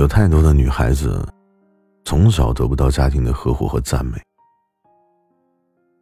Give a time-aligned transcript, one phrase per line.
[0.00, 1.22] 有太多的女孩子，
[2.06, 4.18] 从小得不到家庭的呵护和赞美，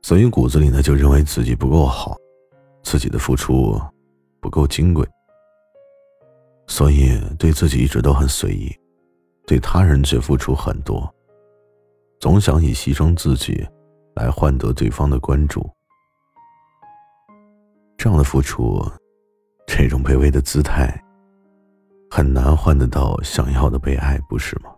[0.03, 2.17] 所以骨子里呢就认为自己不够好，
[2.85, 3.77] 自己的付出
[4.39, 5.05] 不够金贵，
[6.69, 8.73] 所以对自己一直都很随意，
[9.49, 11.13] 对他人却付出很多，
[12.21, 13.67] 总想以牺牲自己
[14.15, 15.69] 来换得对方的关注。
[17.97, 18.81] 这样的付出，
[19.67, 21.05] 这种卑微的姿态。
[22.11, 24.71] 很难换得到想要的被爱，不是吗？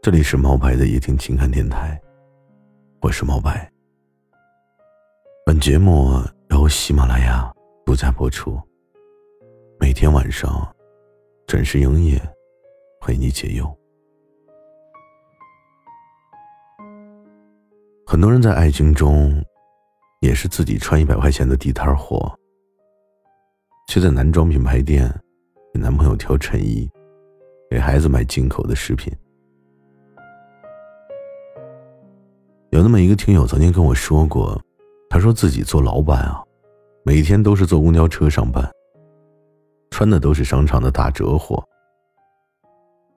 [0.00, 2.00] 这里是毛白的夜听情感电台，
[3.00, 3.70] 我是毛白。
[5.44, 6.12] 本节目
[6.50, 7.52] 由喜马拉雅
[7.84, 8.56] 独家播出，
[9.80, 10.72] 每天晚上
[11.46, 12.20] 准时营业，
[13.00, 13.78] 陪你解忧。
[18.06, 19.44] 很多人在爱情中，
[20.20, 22.32] 也是自己穿一百块钱的地摊货，
[23.88, 25.12] 却在男装品牌店。
[25.74, 26.88] 给男朋友挑衬衣，
[27.68, 29.12] 给孩子买进口的食品。
[32.70, 34.56] 有那么一个听友曾经跟我说过，
[35.10, 36.40] 他说自己做老板啊，
[37.04, 38.64] 每天都是坐公交车上班，
[39.90, 41.60] 穿的都是商场的打折货。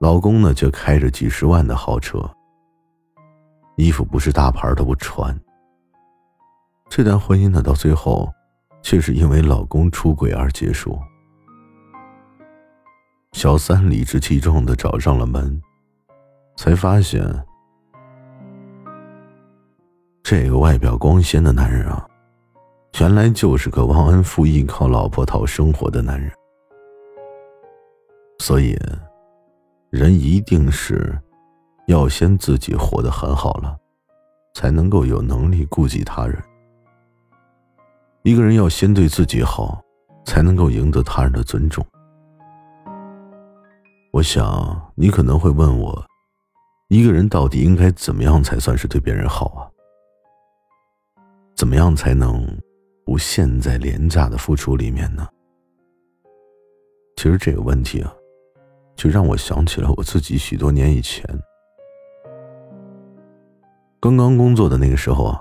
[0.00, 2.28] 老公呢，却开着几十万的豪车，
[3.76, 5.32] 衣服不是大牌都不穿。
[6.90, 8.28] 这段婚姻呢，到最后，
[8.82, 10.98] 却是因为老公出轨而结束。
[13.38, 15.62] 小三理直气壮的找上了门，
[16.56, 17.22] 才发现，
[20.24, 22.04] 这个外表光鲜的男人啊，
[22.98, 26.32] 原来就是个忘恩负义、靠老婆讨生活的男人。
[28.40, 28.76] 所以，
[29.90, 31.16] 人一定是
[31.86, 33.78] 要先自己活得很好了，
[34.54, 36.36] 才能够有能力顾及他人。
[38.24, 39.80] 一个人要先对自己好，
[40.24, 41.86] 才能够赢得他人的尊重。
[44.18, 46.04] 我想你可能会问我，
[46.88, 49.62] 一个人到底应该怎么样才算是对别人好啊？
[51.54, 52.44] 怎么样才能
[53.06, 55.24] 不陷在廉价的付出里面呢？
[57.14, 58.12] 其实这个问题啊，
[58.96, 61.24] 就让我想起了我自己许多年以前，
[64.00, 65.40] 刚刚工作的那个时候啊，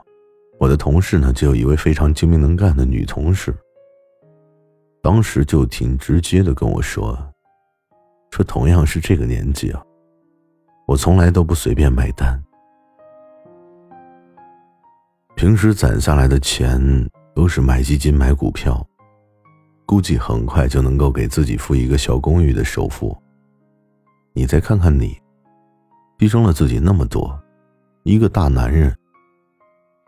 [0.59, 3.51] 我的同事呢就有一位非常精明能干的女同事，
[5.01, 7.17] 当时就挺直接的跟我说。
[8.31, 9.81] 说同样是这个年纪啊，
[10.85, 12.41] 我从来都不随便买单。
[15.35, 16.79] 平时攒下来的钱
[17.35, 18.85] 都是买基金、买股票，
[19.85, 23.15] 估计很快就能够给自己付一个小公寓的首付。
[24.33, 25.15] 你再看看你，
[26.19, 27.39] 牺牲了自己那么多，
[28.03, 28.95] 一个大男人，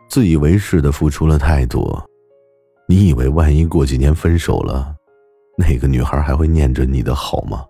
[0.08, 2.04] 自以为是的付出了太多，
[2.88, 4.94] 你以为万一过几年分手了，
[5.56, 7.64] 那个女孩还会念着你的好吗？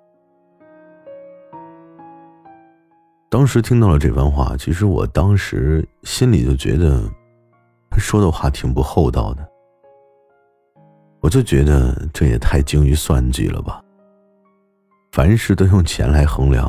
[3.30, 7.00] 当时听到了这番话，其实我当时心里就觉得，
[7.88, 9.48] 他说的话挺不厚道的。
[11.20, 13.80] 我就觉得这也太精于算计了吧。
[15.12, 16.68] 凡事都用钱来衡量，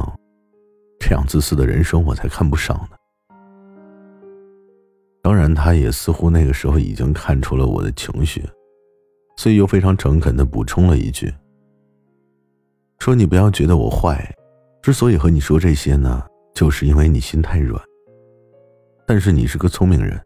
[1.00, 2.98] 这样自私的人生我才看不上呢。
[5.24, 8.48] 当然，他也似乎那个时候已经看出了我的情绪，
[9.36, 11.34] 所以又非常诚恳的补充了一句
[13.00, 14.32] ：“说你不要觉得我坏，
[14.84, 16.24] 之所以和你说这些呢。”
[16.54, 17.82] 就是因为你心太软，
[19.08, 20.22] 但是你是个聪明人，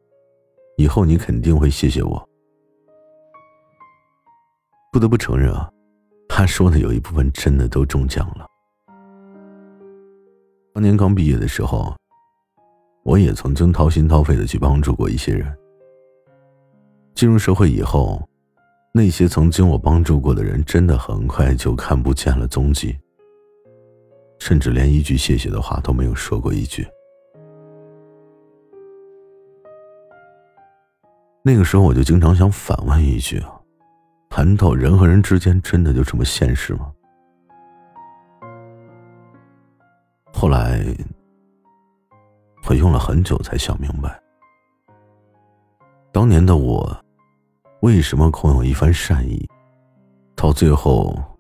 [0.78, 2.30] 以后你肯定会谢谢我。
[4.92, 5.70] 不得不承认啊，
[6.28, 8.46] 他说的有一部分真的都中奖了。
[10.74, 11.96] 当年刚毕业的时候，
[13.04, 15.56] 我也曾经掏心掏肺的去帮助过一些人。
[17.14, 18.22] 进入社会以后，
[18.94, 22.98] 那些曾经我帮助过的人，真的很快就看不见了踪迹。
[24.40, 26.88] 甚至连一句谢谢的话都没有说过一句。
[31.42, 33.62] 那个时候，我就经常想反问一句啊：
[34.32, 36.92] 难道人和人之间真的就这么现实吗？
[40.34, 40.84] 后来，
[42.68, 44.20] 我用了很久才想明白，
[46.12, 46.98] 当年的我
[47.82, 49.48] 为什么空有一番善意，
[50.36, 51.35] 到最后。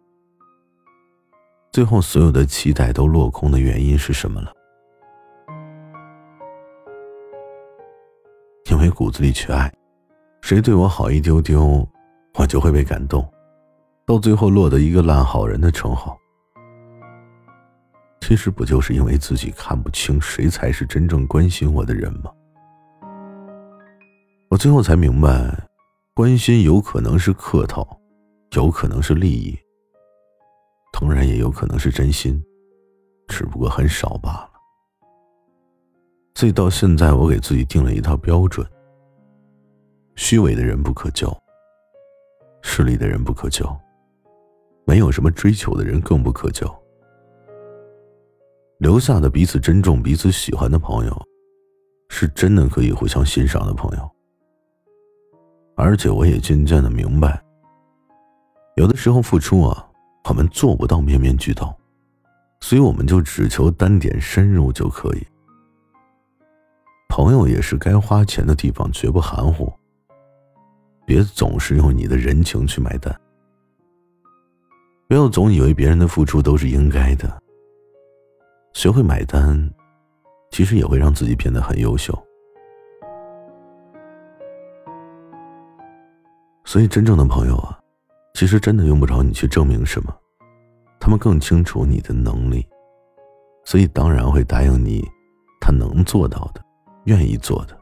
[1.76, 4.50] 最后，所有的期待都落空的原因是什么了？
[8.72, 9.70] 因为骨子里缺爱，
[10.40, 11.86] 谁对我好一丢丢，
[12.36, 13.30] 我就会被感动，
[14.06, 16.18] 到最后落得一个烂好人的称号。
[18.22, 22.32] 其实不就是因为自己看不清谁才是真正关心我的人吗？
[24.50, 25.68] 我最后才明白，
[26.14, 27.86] 关心有可能是客套，
[28.52, 29.60] 有可能是利益。
[30.98, 32.42] 当然也有可能是真心，
[33.28, 34.52] 只不过很少罢了。
[36.36, 38.66] 所以到现在，我给自己定了一套标准：
[40.16, 41.38] 虚伪的人不可交，
[42.62, 43.78] 势利的人不可交，
[44.86, 46.66] 没有什么追求的人更不可交。
[48.78, 51.22] 留下的彼此珍重、彼此喜欢的朋友，
[52.10, 54.10] 是真的可以互相欣赏的朋友。
[55.76, 57.44] 而且我也渐渐的明白，
[58.78, 59.90] 有的时候付出啊，
[60.28, 61.74] 我们做不到面面俱到，
[62.60, 65.26] 所以我们就只求单点深入就可以。
[67.08, 69.72] 朋友也是该花钱的地方，绝不含糊。
[71.06, 73.18] 别总是用你的人情去买单，
[75.08, 77.42] 不要总以为别人的付出都是应该的。
[78.74, 79.72] 学会买单，
[80.52, 82.14] 其实也会让自己变得很优秀。
[86.66, 87.80] 所以，真正的朋友啊，
[88.36, 90.14] 其实真的用不着你去证明什么，
[91.00, 92.68] 他们更清楚你的能力，
[93.64, 95.02] 所以当然会答应你
[95.62, 96.62] 他能做到的、
[97.06, 97.78] 愿意做的，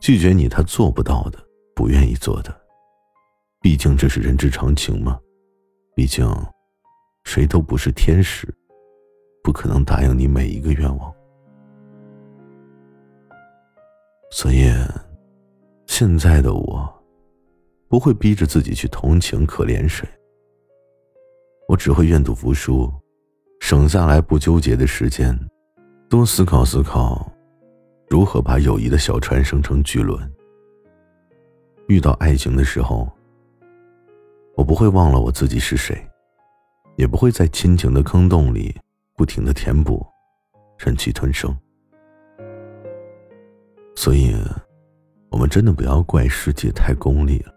[0.00, 1.38] 拒绝你他做不到的、
[1.76, 2.58] 不愿意做的。
[3.60, 5.20] 毕竟这是人之常情嘛，
[5.94, 6.26] 毕竟
[7.24, 8.48] 谁都不是天使。
[9.42, 11.14] 不可能答应你每一个愿望，
[14.30, 14.72] 所以
[15.84, 16.93] 现在的我
[17.94, 20.04] 不会逼着自己去同情可怜谁。
[21.68, 22.92] 我只会愿赌服输，
[23.60, 25.32] 省下来不纠结的时间，
[26.10, 27.32] 多思考思考
[28.08, 30.20] 如何把友谊的小船升成巨轮。
[31.86, 33.08] 遇到爱情的时候，
[34.56, 35.96] 我不会忘了我自己是谁，
[36.96, 38.76] 也不会在亲情的坑洞里。
[39.14, 40.04] 不停的填补，
[40.78, 41.56] 忍气吞声。
[43.94, 44.34] 所以，
[45.30, 47.54] 我们真的不要怪世界太功利了。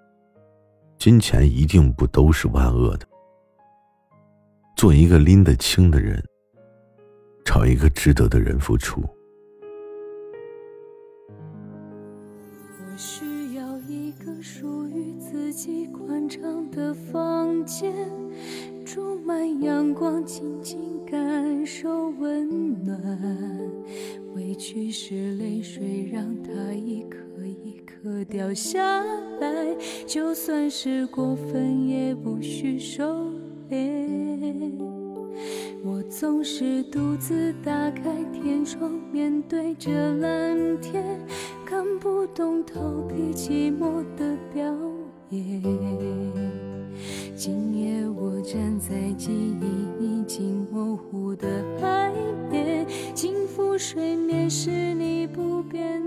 [0.97, 3.07] 金钱一定不都是万恶的。
[4.75, 6.23] 做一个拎得清的人，
[7.45, 9.01] 找一个值得的人付出。
[12.79, 17.93] 我需要一个属于自己宽敞的房间。
[18.85, 22.99] 充满阳光，静静感受温暖。
[24.33, 27.17] 委屈是泪水，让它一颗
[28.07, 29.03] 颗掉下
[29.41, 29.75] 来。
[30.05, 33.03] 就算是过分，也不需收
[33.69, 34.71] 敛。
[35.83, 41.03] 我总是独自打开天窗，面对着蓝天，
[41.65, 44.63] 看不懂逃避寂寞的表
[45.29, 45.61] 演。
[47.35, 49.65] 今夜我站在记忆
[50.03, 51.47] 已经模糊的
[51.81, 52.13] 海
[52.49, 56.06] 边，轻抚水面是你不变。